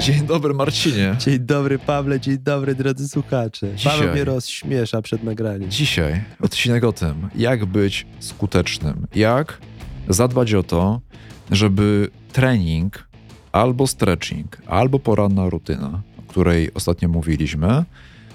[0.00, 1.16] Dzień dobry, Marcinie.
[1.18, 3.74] Dzień dobry, Pawle, dzień dobry, drodzy słuchacze.
[3.76, 3.92] Dzisiaj.
[3.92, 5.70] Paweł mnie rozśmiesza przed nagraniem.
[5.70, 9.06] Dzisiaj odcinek o tym, jak być skutecznym.
[9.14, 9.58] Jak
[10.08, 11.00] zadbać o to,
[11.50, 13.08] żeby trening
[13.52, 17.84] albo stretching, albo poranna rutyna, o której ostatnio mówiliśmy,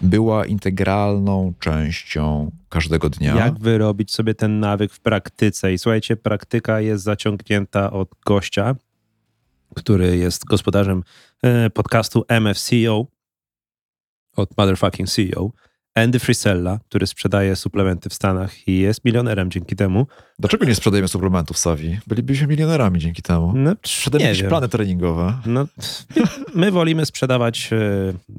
[0.00, 3.36] była integralną częścią każdego dnia.
[3.36, 5.72] Jak wyrobić sobie ten nawyk w praktyce?
[5.72, 8.74] I słuchajcie, praktyka jest zaciągnięta od gościa,
[9.76, 11.02] który jest gospodarzem
[11.42, 13.06] e, podcastu MFCEO
[14.36, 15.50] od Motherfucking CEO,
[15.94, 20.06] Andy Frisella, który sprzedaje suplementy w Stanach i jest milionerem dzięki temu.
[20.38, 21.98] Dlaczego nie sprzedajemy suplementów, Savi?
[22.06, 23.52] Bylibyśmy milionerami dzięki temu.
[23.56, 24.48] No, Sprzedajemy nie jakieś wiem.
[24.48, 25.38] plany treningowe.
[25.46, 25.66] No,
[26.54, 27.78] my wolimy sprzedawać e,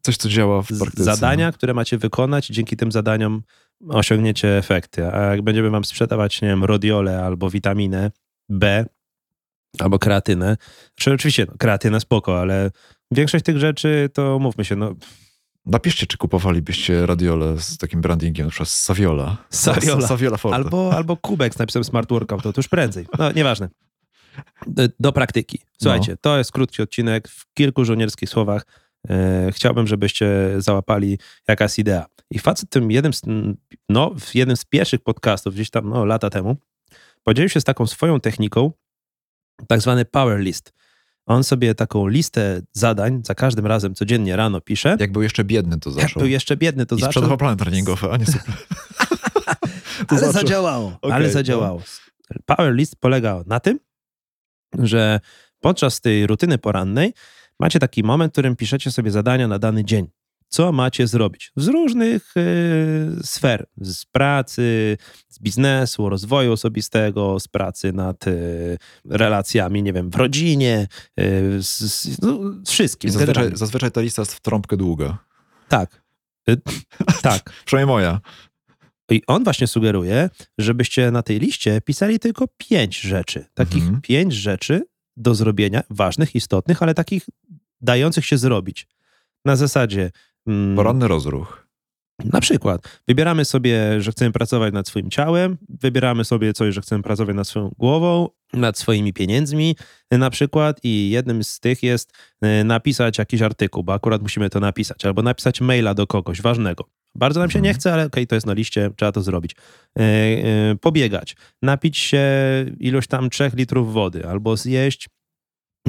[0.00, 1.04] Coś, co działa w praktyce.
[1.04, 3.42] zadania, które macie wykonać i dzięki tym zadaniom
[3.88, 5.06] osiągniecie efekty.
[5.12, 8.10] A jak będziemy wam sprzedawać, nie wiem, rodiole albo witaminę
[8.48, 8.86] B
[9.82, 10.56] albo kreatynę,
[10.94, 12.70] czy oczywiście no, kreatynę spoko, ale
[13.10, 14.94] większość tych rzeczy to mówmy się, no
[15.68, 19.36] Napiszcie, czy kupowalibyście radiole z takim brandingiem, na przykład Saviola.
[19.50, 20.06] Saviola.
[20.08, 20.56] Saviola Forte.
[20.56, 23.06] albo, albo kubek z napisem Smart Workout, to już prędzej.
[23.18, 23.68] No nieważne.
[24.66, 25.60] Do, do praktyki.
[25.82, 28.66] Słuchajcie, to jest krótki odcinek w kilku żołnierskich słowach.
[29.10, 32.06] E, chciałbym, żebyście załapali jaka jest idea.
[32.30, 33.22] I facet tym jednym z,
[33.88, 36.56] no, w jednym z pierwszych podcastów, gdzieś tam no, lata temu,
[37.24, 38.72] podzielił się z taką swoją techniką,
[39.66, 40.72] tak zwany power list.
[41.26, 44.96] On sobie taką listę zadań za każdym razem codziennie rano pisze.
[45.00, 46.20] Jak był jeszcze biedny, to Jak zaczął.
[46.20, 47.10] był jeszcze biedny, to I zaczął.
[47.12, 48.54] sprzedawał plany treningowe, a nie super.
[50.08, 50.32] Ale zaczął.
[50.32, 50.86] zadziałało.
[51.02, 51.32] Okej, ale no.
[51.32, 51.82] zadziałało.
[52.46, 53.78] Power list polega na tym,
[54.78, 55.20] że
[55.60, 57.12] podczas tej rutyny porannej
[57.60, 60.06] macie taki moment, w którym piszecie sobie zadania na dany dzień.
[60.48, 61.52] Co macie zrobić?
[61.56, 63.66] Z różnych y, sfer.
[63.76, 64.96] Z pracy,
[65.28, 70.88] z biznesu, rozwoju osobistego, z pracy nad y, relacjami, nie wiem, w rodzinie,
[71.20, 73.08] y, z, z, no, z wszystkim.
[73.08, 75.18] I zazwyczaj, zazwyczaj ta lista jest w trąbkę długa.
[75.68, 76.02] Tak.
[77.22, 77.52] Tak.
[77.64, 78.20] Przynajmniej moja.
[79.10, 83.46] I on właśnie sugeruje, żebyście na tej liście pisali tylko pięć rzeczy.
[83.54, 84.00] Takich Mhm.
[84.00, 84.86] pięć rzeczy
[85.16, 87.26] do zrobienia, ważnych, istotnych, ale takich
[87.80, 88.86] dających się zrobić.
[89.44, 90.10] Na zasadzie.
[90.48, 91.68] Mm, Poranny rozruch.
[92.24, 97.02] Na przykład wybieramy sobie, że chcemy pracować nad swoim ciałem, wybieramy sobie coś, że chcemy
[97.02, 99.76] pracować nad swoją głową, nad swoimi pieniędzmi
[100.10, 104.60] na przykład i jednym z tych jest e, napisać jakiś artykuł, bo akurat musimy to
[104.60, 106.84] napisać, albo napisać maila do kogoś ważnego.
[107.14, 107.80] Bardzo nam się nie Mhm.
[107.80, 109.56] chce, ale okej, to jest na liście, trzeba to zrobić.
[109.98, 112.22] E, e, pobiegać, napić się
[112.80, 115.08] ilość tam trzech litrów wody, albo zjeść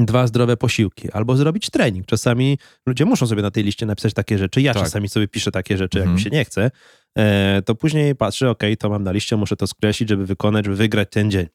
[0.05, 2.05] dwa zdrowe posiłki, albo zrobić trening.
[2.05, 4.61] Czasami ludzie muszą sobie na tej liście napisać takie rzeczy.
[4.61, 4.83] Ja Tak.
[4.83, 6.15] czasami sobie piszę takie rzeczy, jak Mhm.
[6.15, 6.71] mi się nie chce.
[7.17, 10.77] E, to później patrzę, ok, to mam na liście, muszę to skreślić, żeby wykonać, żeby
[10.77, 11.45] wygrać ten dzień.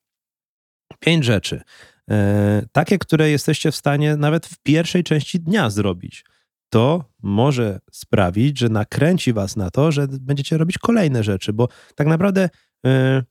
[1.00, 1.62] Pięć rzeczy.
[2.10, 6.24] E, takie, które jesteście w stanie nawet w pierwszej części dnia zrobić.
[6.72, 12.06] To może sprawić, że nakręci was na to, że będziecie robić kolejne rzeczy, bo tak
[12.06, 12.48] naprawdę
[12.86, 13.22] e,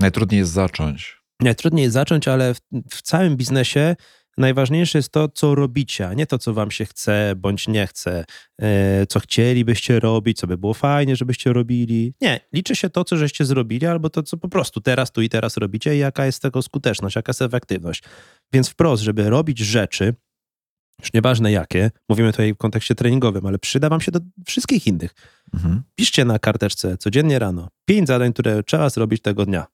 [0.00, 1.16] Najtrudniej jest zacząć.
[1.40, 2.58] najtrudniej jest zacząć, ale w,
[2.90, 3.96] w całym biznesie
[4.38, 8.24] najważniejsze jest to, co robicie, a nie to, co wam się chce bądź nie chce,
[8.62, 12.14] e, co chcielibyście robić, co by było fajnie, żebyście robili.
[12.20, 15.28] Nie, liczy się to, co żeście zrobili, albo to, co po prostu teraz, tu i
[15.28, 18.02] teraz robicie i jaka jest tego skuteczność, jaka jest efektywność.
[18.52, 20.14] Więc wprost, żeby robić rzeczy,
[21.00, 25.14] już nieważne jakie, mówimy tutaj w kontekście treningowym, ale przyda wam się do wszystkich innych.
[25.54, 25.82] Mhm.
[25.94, 29.66] Piszcie na karteczce codziennie rano pięć zadań, które trzeba zrobić tego dnia.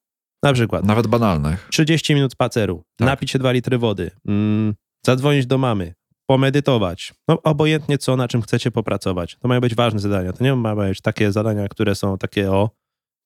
[0.42, 1.68] Na przykład Nawet banalnych.
[1.70, 3.06] 30 minut spaceru, Tak.
[3.06, 4.74] napić się 2 litry wody, mm,
[5.06, 5.94] zadzwonić do mamy,
[6.26, 7.14] pomedytować.
[7.28, 9.36] No obojętnie co, na czym chcecie popracować.
[9.40, 10.32] To mają być ważne zadania.
[10.32, 12.70] To nie mają być takie zadania, które są takie o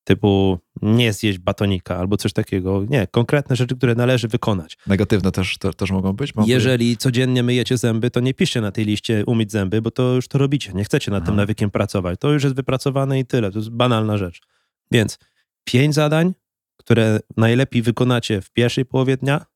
[0.05, 2.85] typu nie zjeść batonika albo coś takiego.
[2.89, 4.79] Nie, konkretne rzeczy, które należy wykonać.
[4.87, 6.33] Negatywne też, te, też mogą być?
[6.47, 10.29] Jeżeli codziennie myjecie zęby, to nie piszcie na tej liście umyć zęby, bo to już
[10.29, 10.73] to robicie.
[10.73, 11.43] Nie chcecie nad tym Aha.
[11.43, 12.21] nawykiem pracować.
[12.21, 13.51] To już jest wypracowane i tyle.
[13.51, 14.41] To jest banalna rzecz.
[14.91, 15.19] Więc
[15.65, 16.33] pięć zadań,
[16.77, 19.47] które najlepiej wykonacie w pierwszej połowie dnia,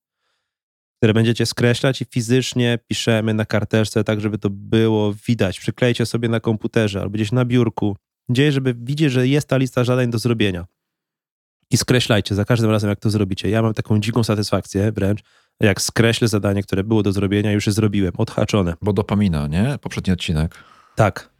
[0.97, 5.61] które będziecie skreślać i fizycznie piszemy na karteczce, tak żeby to było widać.
[5.61, 7.97] Przyklejcie sobie na komputerze albo gdzieś na biurku,
[8.29, 10.67] gdzieś, żeby widzieć, że jest ta lista zadań do zrobienia.
[11.71, 13.51] I skreślajcie za każdym razem, jak to zrobicie.
[13.51, 15.21] Ja mam taką dziką satysfakcję wręcz,
[15.61, 18.75] jak skreślę zadanie, które było do zrobienia, już je zrobiłem, odhaczone.
[18.83, 19.79] Bo dopamina, nie?
[19.81, 20.55] Poprzedni odcinek.
[20.97, 21.31] Tak.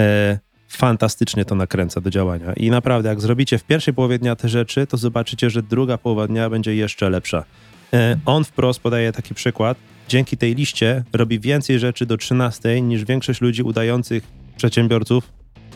[0.00, 0.38] E,
[0.76, 2.52] fantastycznie to nakręca do działania.
[2.52, 6.26] I naprawdę, jak zrobicie w pierwszej połowie dnia te rzeczy, to zobaczycie, że druga połowa
[6.26, 7.44] dnia będzie jeszcze lepsza.
[7.92, 9.78] E, on wprost podaje taki przykład.
[10.08, 14.24] Dzięki tej liście robi więcej rzeczy do 13 niż większość ludzi udających
[14.56, 15.32] przedsiębiorców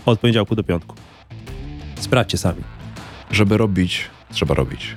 [0.06, 0.94] od poniedziałku do piątku.
[2.00, 2.62] Sprawdźcie sami.
[3.30, 4.94] Żeby robić, trzeba robić.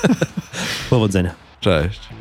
[0.90, 1.34] Powodzenia.
[1.60, 2.19] Cześć.